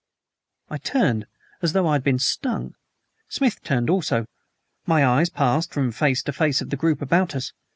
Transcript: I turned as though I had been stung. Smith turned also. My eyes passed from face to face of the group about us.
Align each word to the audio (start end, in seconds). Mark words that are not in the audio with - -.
I 0.67 0.79
turned 0.79 1.27
as 1.61 1.73
though 1.73 1.85
I 1.87 1.93
had 1.93 2.03
been 2.03 2.17
stung. 2.17 2.73
Smith 3.29 3.61
turned 3.63 3.87
also. 3.87 4.25
My 4.87 5.05
eyes 5.05 5.29
passed 5.29 5.71
from 5.71 5.91
face 5.91 6.23
to 6.23 6.33
face 6.33 6.59
of 6.59 6.71
the 6.71 6.75
group 6.75 7.03
about 7.03 7.35
us. 7.35 7.53